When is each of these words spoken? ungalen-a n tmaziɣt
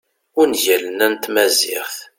ungalen-a 0.41 1.07
n 1.13 1.15
tmaziɣt 1.23 1.97